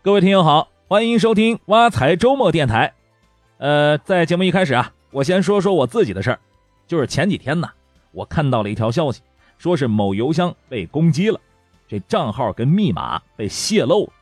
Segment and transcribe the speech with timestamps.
[0.00, 2.94] 各位听友好，欢迎收听挖财周末电台。
[3.58, 6.38] 呃，在节目一开始啊，我先说说我自己的事儿。
[6.86, 7.68] 就是前几天呢，
[8.12, 9.22] 我看到了一条消息，
[9.58, 11.40] 说是某邮箱被攻击了，
[11.88, 14.12] 这账号跟密码被泄露了。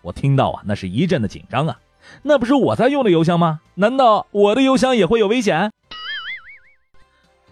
[0.00, 1.78] 我听到啊，那是一阵的紧张啊。
[2.22, 3.60] 那不是我在用的邮箱吗？
[3.74, 5.70] 难道我的邮箱也会有危险？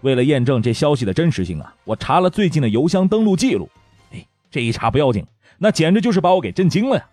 [0.01, 3.69] 为了验证这消息的真实性啊，我查了最近的邮箱登录记录。
[4.11, 5.23] 哎，这一查不要紧，
[5.59, 7.07] 那简直就是把我给震惊了呀！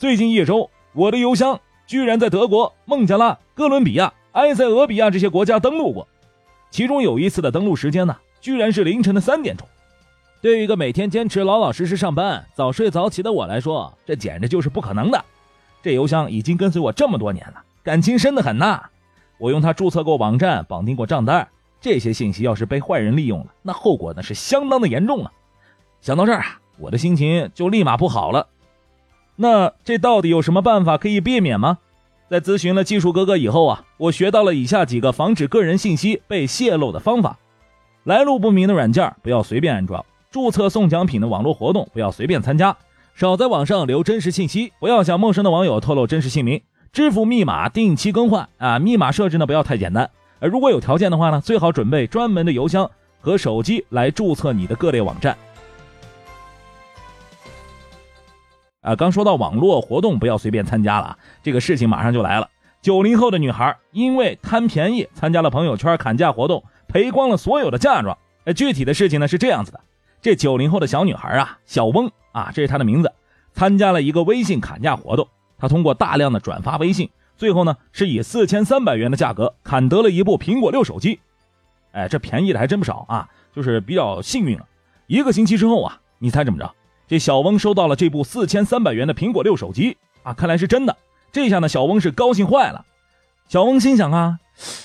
[0.00, 6.08] 最近一周，我的邮箱居然在德国、孟加拉、哥伦比亚、埃塞俄比亚这些国家登录过，
[6.70, 9.68] 其中有一次的登录时间呢，居然是凌晨的三点钟。
[10.40, 15.22] 对于一个每天坚持老老实实上班、早睡早起的我来说，这简直就是不可能的。
[15.82, 18.82] 这邮箱已经跟随我这么多年了，感情深得很呐。
[19.36, 21.46] 我用它注册过网站、绑定过账单，
[21.78, 25.32] 这些信息要是被坏人利用了，那后果那是相当的严重啊！
[26.00, 28.46] 想到这儿啊，我的心情就立马不好了。
[29.42, 31.78] 那这到底有什么办法可以避免吗？
[32.28, 37.38] 在咨询了技术哥哥以后啊，我学到了以下几个防止个人信息被泄露的方法：
[38.04, 42.76] 来路不明的软件不要随便安装；注册送奖品的网络活动不要随便参加；
[43.14, 46.58] 少在网上留真实信息，不要向陌生的网友透露真实姓名；
[46.92, 50.10] 支付密码定期更换啊，密码设置呢不要太简单。
[50.40, 52.90] 呃，如果有条件的话呢，最好准备专门的邮箱
[53.22, 55.34] 和手机来注册你的各类网站。
[58.80, 62.48] 啊，刚说到网络活动不要随便参加了，这个事情马上就来了。
[62.80, 68.16] 九零后的女孩因为贪便宜参加了朋友圈砍价活动，赔光了所有的嫁妆。
[68.44, 69.80] 哎，具体的事情呢是这样子的：
[70.22, 73.12] 这九零后的小女孩啊，小翁啊，这是她的名字，
[73.52, 75.28] 参加了一个微信砍价活动。
[75.58, 81.20] 她通过大量的转发微信，最后呢是以四千三百元的价格砍得了一部苹果六手机。
[81.92, 84.66] 哎，这便宜的还真不少啊，就是比较幸运了。
[85.06, 86.74] 一个星期之后啊，你猜怎么着？
[87.10, 90.96] 这小翁收到了这部四千三百元的苹果六手机啊，看来是真的。
[91.32, 92.84] 这下呢，小翁是高兴坏了。
[93.48, 94.38] 小翁心想啊，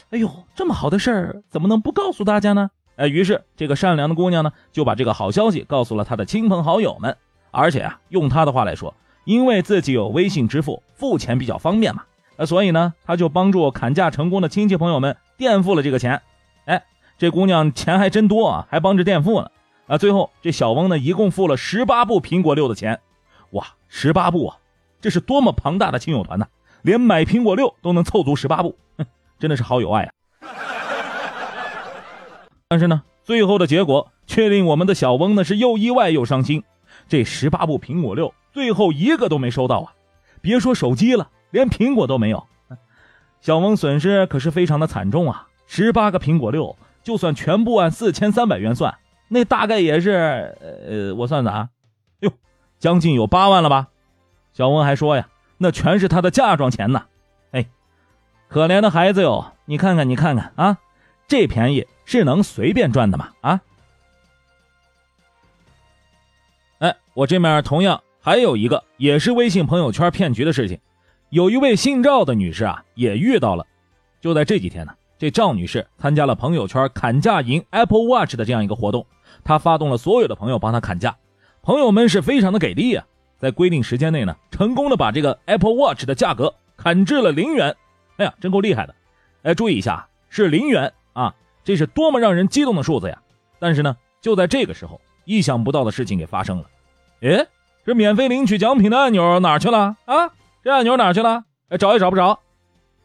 [0.10, 2.72] 哎呦，这么好的事儿怎么能不告诉大家呢？
[2.96, 7.16] 哎，于是这个善良的姑娘呢，就把这个好消息告诉了她的亲朋好友们。
[7.52, 8.96] 而且啊，用她的话来说，
[9.26, 12.06] 因为自己有微信支付，付钱比较方便嘛，
[12.38, 16.24] 呃，所以呢，她就帮助砍价成功的亲戚朋友们垫付了这个钱。
[16.66, 16.84] 哎，
[17.20, 19.52] 这姑娘钱还真多啊，还帮着垫付呢。
[19.88, 23.00] 啊，最后这小翁呢，一共付了十八部苹果六的钱，
[23.52, 24.58] 哇，十八部啊，
[25.00, 26.48] 这是多么庞大的亲友团呐！
[26.82, 29.06] 连买苹果六都能凑足十八部，哼，
[29.38, 30.12] 真的是好有爱啊！
[32.68, 36.64] 但是呢，最后的结果却令我们的小翁呢是又意外又伤心。
[37.08, 39.94] 这十八部苹果六最后一个都没收到啊！
[40.42, 42.44] 别说手机了，连苹果都没有。
[43.40, 45.48] 小翁损失可是非常的惨重啊！
[45.68, 48.98] 十八个苹果六，就算全部按四千三百元算。
[49.28, 50.56] 那大概也是，
[50.88, 51.70] 呃，我算算啊，
[52.20, 52.32] 哟，
[52.80, 53.88] 将近有八万了吧？
[54.54, 55.28] 小翁还说呀，
[55.58, 57.06] 那全是他的嫁妆钱呢。
[57.52, 57.66] 哎，
[58.48, 60.78] 可怜的孩子哟，你看看，你看看啊，
[61.28, 63.32] 这便宜是能随便赚的吗？
[63.42, 63.62] 啊？
[66.80, 70.80] 哎，我这面同样还有一个，也是微信朋友圈骗局的事情。
[71.30, 73.66] 有一位姓赵的女士啊，也遇到了，
[74.22, 79.06] 就在这几天呢，这赵女士参加了朋友圈砍价赢 Apple Watch 的这样一个活动。
[79.44, 81.16] 她发动了所有的朋友帮她砍价，
[81.62, 83.06] 朋友们是非常的给力啊，
[83.38, 87.76] 在规定时间内呢，成功的把这个 Apple Watch 的价格砍至了零元。
[88.18, 88.96] 哎呀，真够厉害的！
[89.44, 91.34] 哎，注意一下，是零元啊，
[91.64, 93.22] 这是多么让人激动的数字呀！
[93.60, 96.66] 但是呢，就在这个时候，意想不到的事情给发生了。
[97.22, 97.46] 哎，
[97.86, 100.32] 这免费领取奖品的按钮哪去了啊？
[100.64, 101.44] 这按钮哪去了？
[101.70, 102.40] 哎，找也找不着。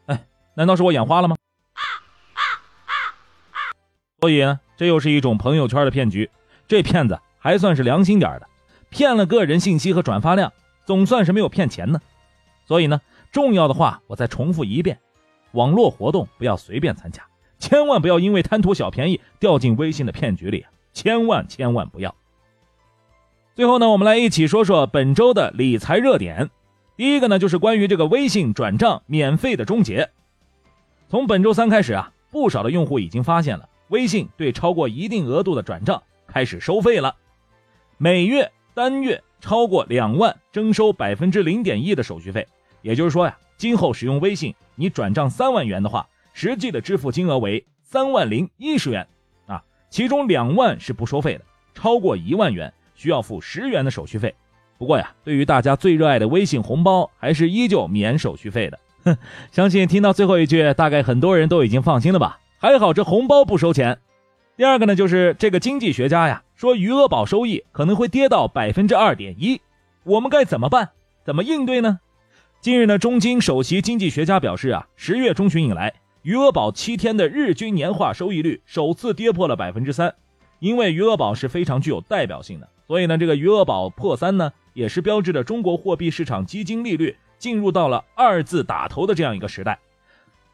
[0.06, 1.36] 哎，难道是我眼花了吗？
[4.20, 4.60] 所以呢？
[4.76, 6.30] 这又是一种朋友圈的骗局，
[6.68, 8.46] 这骗子还算是良心点的，
[8.88, 10.52] 骗了个人信息和转发量，
[10.84, 12.00] 总算是没有骗钱呢。
[12.66, 13.00] 所以呢，
[13.32, 14.98] 重要的话我再重复一遍：
[15.52, 17.22] 网络活动不要随便参加，
[17.58, 22.14] 千万不要因为贪图小便宜掉进微信的骗局里，千万千万不要。
[23.54, 26.50] 最后呢，我们来一起说说本周的理财热点。
[26.96, 30.10] 第一个呢，就是关于这个微信转账免费的终结。
[31.08, 33.66] 从本周三开始啊，不少的用户已经发现了。
[33.90, 37.14] 微信对超过一定额度的转账开始收费了，
[37.98, 42.46] 每月单月超过两万征收百分之零点一的手续费。
[42.82, 49.06] 也就是说呀，今后使用微信，你转账三万元的话，实际的支付金额为三万零一十元
[49.46, 51.44] 啊，其中两万是不收费的，
[51.74, 54.34] 超过一万元需要付十元的手续费。
[54.78, 58.78] 不过呀，对于大家最热爱的微信红包，还是依旧免手续费的。
[59.04, 59.18] 哼，
[59.52, 62.39] 相信听到最后一句，大概很多人都已经放心了吧。
[62.62, 63.98] 还好这红包不收钱。
[64.54, 69.58] 第二个呢，就是这个经济学家呀说余额宝收益可能会跌到百分之二点一，
[70.04, 70.90] 我们该怎么办？
[71.24, 72.00] 怎么应对呢？
[72.60, 80.14] 近日呢，中金首席经济学家表示啊，十月中旬以来，余额宝七天的日均年化收益率首次跌破了百分之三。
[80.58, 89.78] 因为余额宝是非常具有代表性的，所以呢，这个余额宝破三呢，也是标志着中国货币市场基金利率进入到了二字打头的这样一个时代。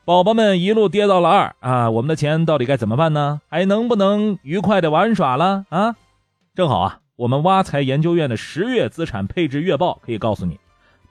[0.06, 3.40] 宝宝们一路跌到了二啊，我们的钱到底该怎么办呢？
[3.48, 5.96] 还能不能愉快的玩耍了啊？
[6.54, 10.60] 正好啊，我们挖财研究院的十月资产配置月报可以告诉你。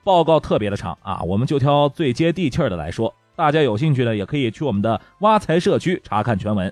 [0.05, 3.13] 报告特别的长啊，我们就挑最接地气儿的来说。
[3.35, 6.71] 大家有兴趣的也可以去我们的挖财社区查看全文。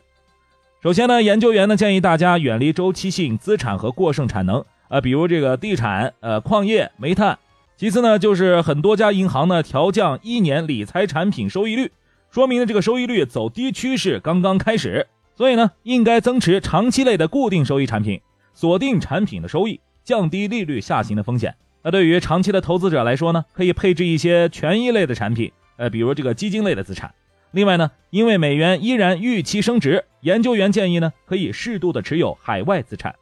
[0.81, 7.37] 首先呢，研究员呢建议大家远离周期性资产和过剩产能，呃，比如这个地产、呃矿业、煤炭。
[7.75, 11.91] 其次呢，就是很多家银行呢调降一年理财产品收益率，
[12.33, 15.05] 说明呢这个收益率走低趋势刚刚开始。
[15.35, 18.19] 所以呢，应该增持长期类的固定收益产品，
[18.55, 21.55] 锁定产品的收益，降低利率下行的风险。
[21.83, 27.13] 那对于长期的投资者来说呢，可以配置一些权益类的产品，呃，比如这个基金类的资产。
[27.51, 33.15] 另外呢，因为美元依然预期升值，研究员建议呢，可以适度的持有海外资产。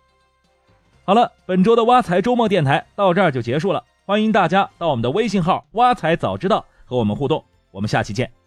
[1.03, 8.40] 好了，本周的挖财周末电台到这儿就结束了，欢迎大家到我们的微信号“挖财早知道”和我们互动，我们下期见。